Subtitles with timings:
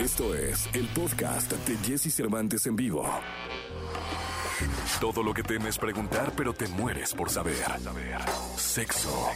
[0.00, 3.04] Esto es el podcast de Jesse Cervantes en vivo.
[4.98, 7.62] Todo lo que temes preguntar, pero te mueres por saber.
[8.56, 9.28] Sexo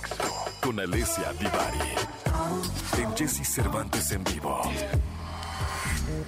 [0.63, 3.03] con Alessia Divari.
[3.03, 4.63] En Jesse Cervantes en vivo.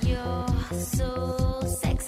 [0.02, 0.46] You're
[0.80, 2.05] so sexy,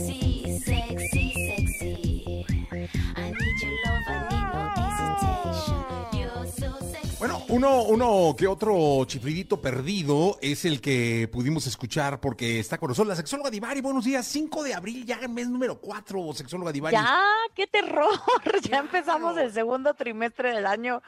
[7.49, 13.09] uno, uno que otro chiflidito perdido es el que pudimos escuchar porque está con nosotros
[13.09, 13.80] la sexóloga Divari.
[13.80, 16.95] Buenos días, 5 de abril, ya en mes número 4, sexóloga Divari.
[16.97, 17.24] Ya,
[17.55, 18.09] qué terror.
[18.71, 21.02] Ya empezamos el segundo trimestre del año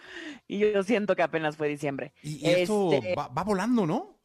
[0.49, 2.13] y yo siento que apenas fue diciembre.
[2.23, 4.21] Y, y esto Este, va, va volando, ¿no?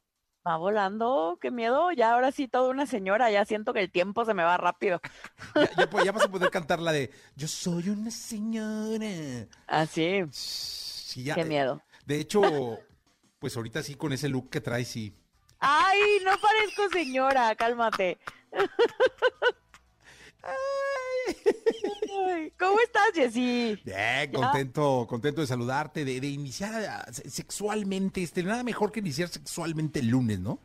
[0.48, 1.92] va volando, qué miedo.
[1.92, 5.02] Ya ahora sí, toda una señora, ya siento que el tiempo se me va rápido.
[5.56, 9.48] Ya, ya ya vas a poder cantar la de Yo soy una señora.
[9.68, 11.82] Así, Sí, ya, qué eh, miedo.
[12.06, 12.42] De hecho,
[13.40, 15.14] pues ahorita sí, con ese look que traes, sí.
[15.60, 18.18] Ay, no parezco señora, cálmate.
[20.44, 23.80] Ay, ¿Cómo estás, Jessy?
[23.84, 29.00] Bien, contento, contento de saludarte, de, de iniciar ah, se- sexualmente, este, nada mejor que
[29.00, 30.60] iniciar sexualmente el lunes, ¿no?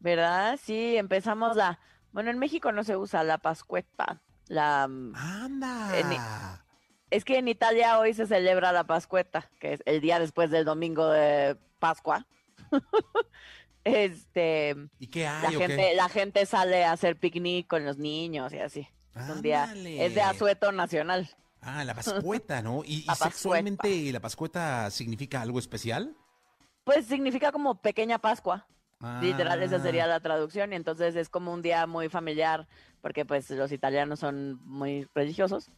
[0.00, 0.58] ¿Verdad?
[0.62, 1.78] Sí, empezamos la...
[2.12, 4.20] Bueno, en México no se usa la pascueta.
[4.48, 4.86] La...
[4.88, 6.64] mm, ¡Anda!
[7.10, 10.64] Es que en Italia hoy se celebra la Pascueta, que es el día después del
[10.64, 12.26] domingo de Pascua.
[13.84, 15.92] este, ¿Y qué la hay qué?
[15.94, 18.88] la gente sale a hacer picnic con los niños y así.
[19.16, 21.28] Es un día, es de asueto nacional.
[21.60, 22.82] Ah, la pascueta, ¿no?
[22.84, 23.30] ¿Y, y La pascueta.
[23.32, 26.16] sexualmente la pascueta significa algo especial?
[26.84, 28.66] Pues significa como pequeña Pascua.
[29.22, 30.72] Literal, esa Ah, sería la traducción.
[30.72, 32.68] Y entonces es como un día muy familiar,
[33.00, 35.70] porque pues los italianos son muy religiosos.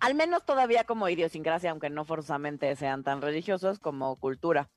[0.00, 4.68] Al menos todavía como idiosincrasia, aunque no forzosamente sean tan religiosos como cultura.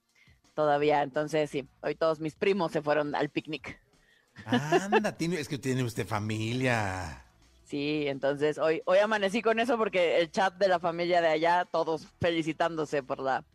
[0.55, 3.81] Todavía, entonces sí, hoy todos mis primos se fueron al picnic.
[4.45, 7.25] Anda, tiene, es que tiene usted familia.
[7.63, 11.65] Sí, entonces hoy, hoy amanecí con eso porque el chat de la familia de allá,
[11.65, 13.45] todos felicitándose por la,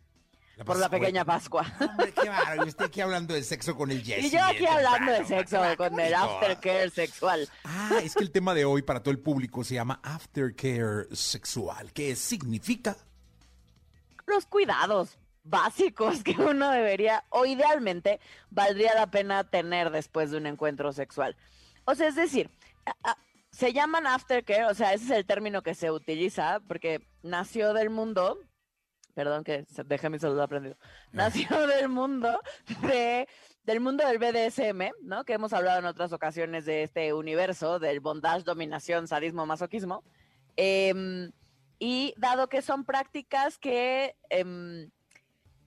[0.63, 1.65] por la pequeña Pascua.
[1.79, 2.65] Hombre, qué bárbaro.
[2.65, 4.25] Y usted aquí hablando de sexo con el Jesse.
[4.25, 7.49] Y yo aquí hablando de sexo, con el aftercare sexual.
[7.63, 11.91] Ah, es que el tema de hoy para todo el público se llama aftercare sexual.
[11.91, 12.95] ¿Qué significa?
[14.27, 20.47] los cuidados básicos que uno debería o idealmente valdría la pena tener después de un
[20.47, 21.35] encuentro sexual.
[21.85, 22.49] O sea, es decir,
[23.51, 27.89] se llaman aftercare, o sea, ese es el término que se utiliza porque nació del
[27.89, 28.39] mundo,
[29.15, 30.77] perdón que dejé mi celular prendido,
[31.11, 32.39] nació del mundo
[32.83, 33.27] de
[33.63, 35.25] del mundo del BDSM, ¿no?
[35.25, 40.03] Que hemos hablado en otras ocasiones de este universo del bondage, dominación, sadismo, masoquismo.
[40.55, 41.31] Em,
[41.79, 44.91] y dado que son prácticas que em,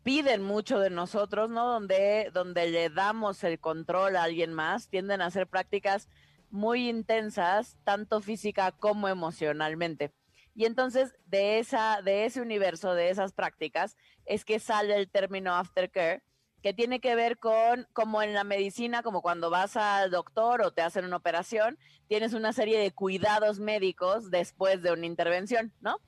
[0.04, 1.66] piden mucho de nosotros, ¿no?
[1.66, 6.08] Donde, donde le damos el control a alguien más, tienden a ser prácticas
[6.50, 10.12] muy intensas, tanto física como emocionalmente.
[10.58, 13.96] Y entonces de esa, de ese universo, de esas prácticas,
[14.26, 16.24] es que sale el término aftercare,
[16.64, 20.72] que tiene que ver con, como en la medicina, como cuando vas al doctor o
[20.72, 26.00] te hacen una operación, tienes una serie de cuidados médicos después de una intervención, ¿no?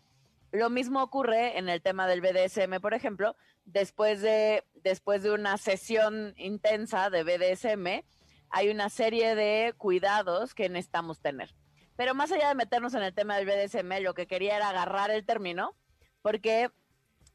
[0.51, 5.59] Lo mismo ocurre en el tema del BDSM, por ejemplo, después de, después de una
[5.59, 8.05] sesión intensa de BDSM,
[8.51, 11.55] hay una serie de cuidados que necesitamos tener.
[12.01, 15.11] Pero más allá de meternos en el tema del BDSM, lo que quería era agarrar
[15.11, 15.77] el término,
[16.23, 16.71] porque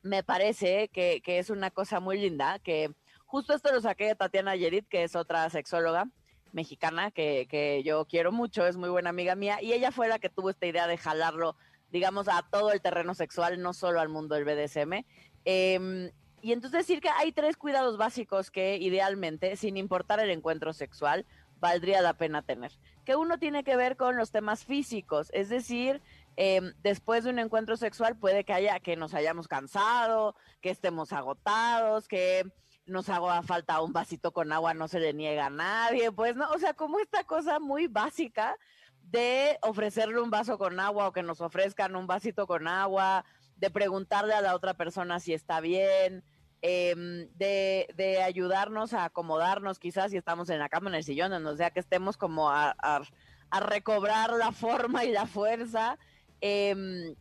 [0.02, 2.92] me parece que, es una cosa muy linda, que
[3.28, 6.10] justo esto lo saqué de Tatiana Yerit, que es otra sexóloga
[6.52, 10.18] mexicana que, que yo quiero mucho, es muy buena amiga mía, y ella fue la
[10.18, 11.56] que tuvo esta idea de jalarlo,
[11.92, 15.06] digamos, a todo el terreno sexual, no solo al mundo del BDSM.
[15.46, 16.10] Em,
[16.42, 21.28] y entonces decir que hay tres cuidados básicos que idealmente, sin importar el encuentro sexual,
[21.60, 22.72] valdría la pena tener.
[23.06, 26.02] Que uno tiene que ver con los temas físicos, es decir,
[26.36, 31.14] em, después de un encuentro sexual puede que haya que nos hayamos cansado, que estemos
[31.14, 32.44] agotados, que
[32.86, 36.50] nos haga falta un vasito con agua, no se le niega a nadie, pues no,
[36.52, 38.56] o sea, como esta cosa muy básica
[39.02, 43.26] de ofrecerle un vaso con agua o que nos ofrezcan un vasito con agua,
[43.56, 46.24] de preguntarle a la otra persona si está bien,
[46.68, 51.32] em, de, de ayudarnos a acomodarnos quizás si estamos en la cama, en el sillón,
[51.46, 53.02] o sea que estemos como a, a-
[53.52, 56.00] a recobrar la forma y la fuerza.
[56.42, 57.14] Em,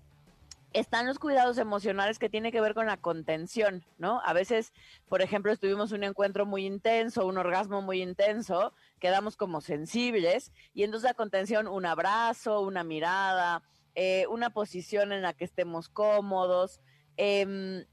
[0.73, 4.21] están los cuidados emocionales que tiene que ver con la contención, ¿no?
[4.25, 4.73] A veces,
[5.11, 10.83] por ejemplo, tuvimos un encuentro muy intenso, un orgasmo muy intenso, quedamos como sensibles y
[10.85, 13.63] entonces la contención, un abrazo, una mirada,
[13.95, 16.81] eh, una posición en la que estemos cómodos,
[17.19, 17.85] em,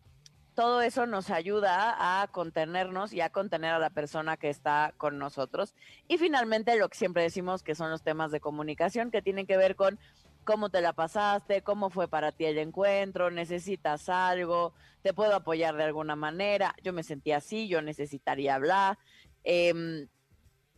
[0.55, 5.17] todo eso nos ayuda a contenernos y a contener a la persona que está con
[5.17, 5.73] nosotros.
[6.07, 9.57] Y finalmente, lo que siempre decimos que son los temas de comunicación que tienen que
[9.57, 9.97] ver con
[10.43, 15.75] cómo te la pasaste, cómo fue para ti el encuentro, necesitas algo, te puedo apoyar
[15.75, 18.97] de alguna manera, yo me sentí así, yo necesitaría hablar.
[19.43, 20.07] Em,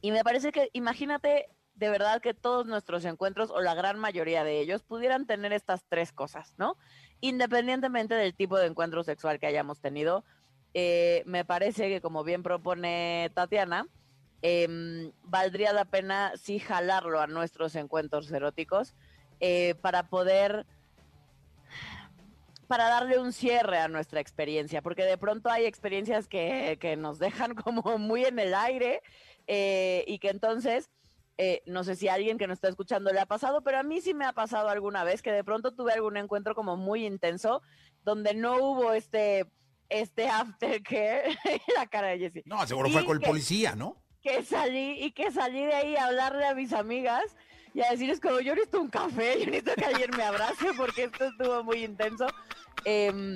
[0.01, 4.43] y me parece que, imagínate de verdad que todos nuestros encuentros o la gran mayoría
[4.43, 6.77] de ellos pudieran tener estas tres cosas, ¿no?
[7.21, 10.23] Independientemente del tipo de encuentro sexual que hayamos tenido,
[10.73, 13.87] eh, me parece que como bien propone Tatiana,
[14.41, 18.93] em, valdría la pena sí jalarlo a nuestros encuentros eróticos
[19.39, 20.65] eh, para poder
[22.67, 27.19] para darle un cierre a nuestra experiencia, porque de pronto hay experiencias que, que nos
[27.19, 29.01] dejan como muy en el aire
[29.47, 30.89] eh, y que entonces,
[31.37, 33.83] eh, no sé si a alguien que nos está escuchando le ha pasado, pero a
[33.83, 37.05] mí sí me ha pasado alguna vez que de pronto tuve algún encuentro como muy
[37.05, 37.61] intenso,
[38.03, 39.45] donde no hubo este,
[39.89, 41.37] este aftercare,
[41.77, 42.43] la cara de Jessie.
[42.45, 44.03] No, seguro fue con el policía, ¿no?
[44.23, 47.35] que salí y que salí de ahí a hablarle a mis amigas
[47.73, 51.03] y a decirles como yo necesito un café, yo necesito que alguien me abrace porque
[51.03, 52.25] esto estuvo muy intenso.
[52.85, 53.35] Em,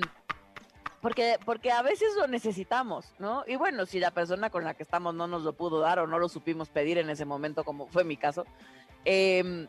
[1.00, 3.44] porque, porque a veces lo necesitamos, ¿no?
[3.46, 6.06] Y bueno, si la persona con la que estamos no nos lo pudo dar o
[6.06, 8.44] no lo supimos pedir en ese momento, como fue mi caso,
[9.04, 9.68] em,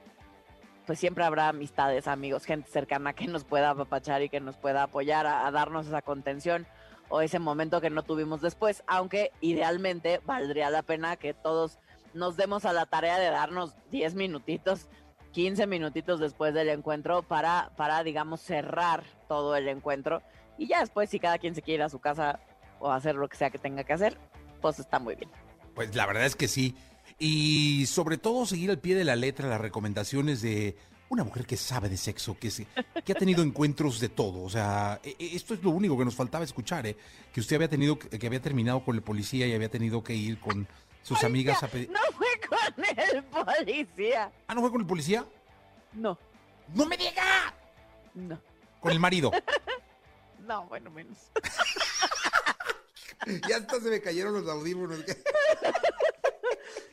[0.86, 4.84] pues siempre habrá amistades, amigos, gente cercana que nos pueda apapachar y que nos pueda
[4.84, 6.66] apoyar a, a darnos esa contención
[7.10, 11.80] o ese momento que no tuvimos después, aunque idealmente valdría la pena que todos
[12.14, 14.88] nos demos a la tarea de darnos 10 minutitos,
[15.32, 20.22] 15 minutitos después del encuentro para, para digamos, cerrar todo el encuentro.
[20.58, 22.40] Y ya después, si cada quien se quiere ir a su casa
[22.80, 24.18] o hacer lo que sea que tenga que hacer,
[24.62, 25.30] pues está muy bien.
[25.76, 26.76] Pues la verdad es que sí.
[27.18, 30.78] Y sobre todo seguir al pie de la letra las recomendaciones de
[31.10, 32.68] una mujer que sabe de sexo, que, se,
[33.04, 34.44] que ha tenido encuentros de todo.
[34.44, 36.96] O sea, e- e- esto es lo único que nos faltaba escuchar, ¿eh?
[37.34, 40.40] Que usted había tenido, que había terminado con el policía y había tenido que ir
[40.40, 40.68] con
[41.02, 41.90] sus amigas a pedir...
[41.90, 42.28] No fue
[42.76, 44.32] con el policía.
[44.48, 45.26] Ah, ¿no fue con el policía?
[45.94, 46.18] No,
[46.74, 47.54] ¡No me diga!
[48.14, 48.40] no,
[48.80, 49.32] Con el marido.
[50.40, 51.18] no, bueno, menos.
[53.48, 55.00] ya hasta se me cayeron los audífonos.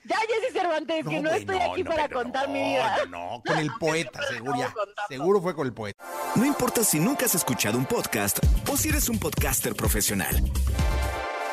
[0.04, 2.96] Ya, Jessy Cervantes, que no güey, estoy aquí no, para contar no, mi vida.
[3.08, 4.72] No, no, con el poeta, seguro ya.
[5.08, 6.04] Seguro fue con el poeta.
[6.36, 8.38] No importa si nunca has escuchado un podcast
[8.70, 10.40] o si eres un podcaster profesional.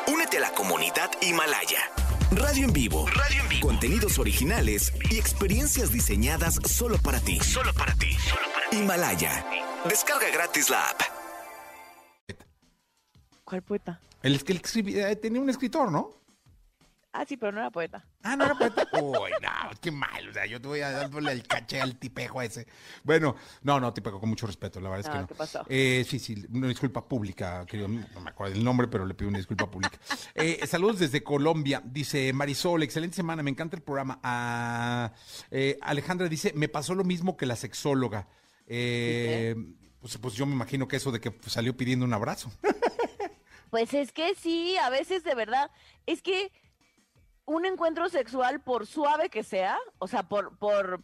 [0.06, 1.90] Únete a la comunidad Himalaya.
[2.36, 3.06] Radio en vivo.
[3.08, 3.66] Radio en vivo.
[3.68, 7.38] Contenidos originales y experiencias diseñadas solo para ti.
[7.40, 8.16] Solo para ti.
[8.72, 9.44] Himalaya.
[9.88, 11.00] Descarga gratis la app.
[13.44, 14.00] ¿Cuál poeta?
[14.22, 16.10] El que él escribía- eh, tenía un escritor, ¿no?
[17.16, 18.04] Ah, sí, pero no era poeta.
[18.24, 18.88] Ah, no era poeta.
[19.00, 20.28] Uy, no, qué mal.
[20.28, 22.66] O sea, yo te voy a dándole el caché al tipejo ese.
[23.04, 25.26] Bueno, no, no, tipejo, con mucho respeto, la verdad es Ah, que no.
[25.28, 25.64] ¿qué pasó?
[25.68, 27.86] Eh, sí, sí, una disculpa pública, querido.
[27.86, 29.96] No me acuerdo del nombre, pero le pido una disculpa pública.
[30.34, 31.80] Eh, saludos desde Colombia.
[31.84, 34.18] Dice Marisol, excelente semana, me encanta el programa.
[34.24, 35.12] Ah,
[35.52, 38.26] eh, Alejandra dice, me pasó lo mismo que la sexóloga.
[38.66, 39.54] Eh,
[40.00, 42.50] pues, pues yo me imagino que eso de que salió pidiendo un abrazo.
[43.70, 45.70] Pues es que sí, a veces de verdad,
[46.06, 46.52] es que
[47.46, 51.02] un encuentro sexual, por suave que sea, o sea, por, por,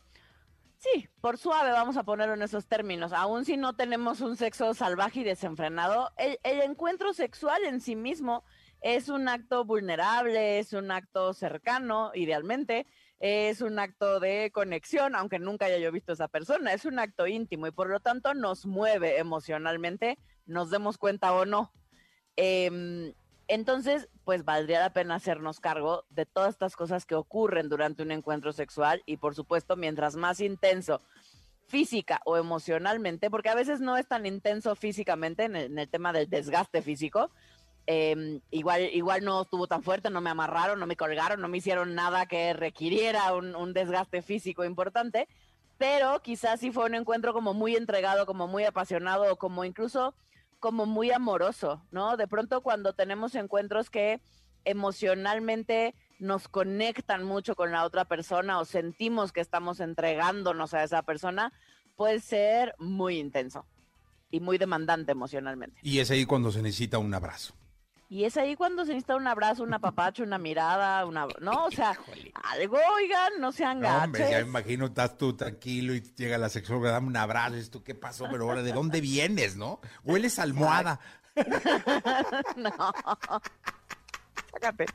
[0.78, 4.72] sí, por suave, vamos a ponerlo en esos términos, aun si no tenemos un sexo
[4.74, 8.42] salvaje y desenfrenado, el, encuentro sexual en sí mismo
[8.80, 12.86] es un acto vulnerable, es un acto cercano, idealmente,
[13.18, 16.98] es un acto de conexión, aunque nunca haya yo visto a esa persona, es un
[16.98, 21.70] acto íntimo y por lo tanto nos mueve emocionalmente, nos demos cuenta o no.
[22.36, 23.12] Em,
[23.50, 28.12] entonces, pues valdría la pena hacernos cargo de todas estas cosas que ocurren durante un
[28.12, 31.02] encuentro sexual y por supuesto, mientras más intenso
[31.66, 36.30] física o emocionalmente, porque a veces no es tan intenso físicamente en el, tema del
[36.30, 37.32] desgaste físico,
[37.86, 41.58] em, igual, igual no estuvo tan fuerte, no me amarraron, no me colgaron, no me
[41.58, 45.26] hicieron nada que requiriera un, un desgaste físico importante,
[45.76, 50.14] pero quizás sí fue un encuentro como muy entregado, como muy apasionado, como incluso
[50.60, 52.16] como muy amoroso, ¿no?
[52.16, 54.20] De pronto cuando tenemos encuentros que
[54.64, 61.02] emocionalmente nos conectan mucho con la otra persona o sentimos que estamos entregándonos a esa
[61.02, 61.52] persona,
[61.96, 63.66] puede ser muy intenso
[64.30, 65.80] y muy demandante emocionalmente.
[65.82, 67.54] Y es ahí cuando se necesita un abrazo.
[68.12, 71.28] Y es ahí cuando se necesita un abrazo, un apapacho, una mirada, una...
[71.40, 71.96] No, o sea,
[72.42, 74.48] algo, oigan, no sean No, hombre, ya me gaches.
[74.48, 78.26] imagino, estás tú tranquilo y llega la sexóloga, dame un abrazo, y tú, ¿qué pasó?
[78.28, 79.80] Pero ahora, ¿de dónde vienes, no?
[80.02, 80.98] Hueles a almohada.
[82.56, 82.72] No.
[84.52, 84.86] Sácate.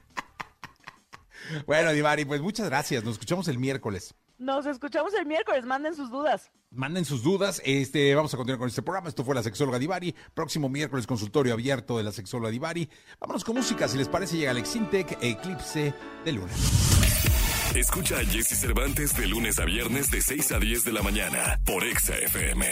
[1.66, 4.14] Bueno, Divari, pues muchas gracias, nos escuchamos el miércoles.
[4.38, 6.52] Nos escuchamos el miércoles, manden sus dudas.
[6.72, 7.62] Manden sus dudas.
[7.64, 9.08] Este, vamos a continuar con este programa.
[9.08, 10.14] Esto fue la sexóloga Divari.
[10.34, 12.90] Próximo miércoles, consultorio abierto de la sexóloga Divari.
[13.20, 13.88] Vámonos con música.
[13.88, 15.94] Si les parece, llega Alex Intec, Eclipse
[16.26, 16.52] de Luna.
[17.76, 21.60] Escucha a Jesse Cervantes de lunes a viernes de 6 a 10 de la mañana
[21.66, 22.66] por Exa FM.